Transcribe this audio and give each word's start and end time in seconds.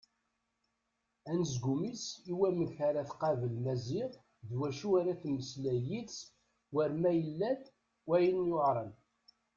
Anezgum-is 1.29 2.03
amek 2.49 2.75
ara 2.87 3.09
tqabel 3.09 3.55
Maziɣ 3.65 4.11
d 4.47 4.49
wacu 4.59 4.89
ara 4.99 5.21
temmeslay 5.21 5.79
yid-s 5.89 6.19
war 6.73 6.91
ma 7.01 7.11
yella-d 7.15 7.63
wayen 8.07 8.37
yuɛren. 8.49 8.91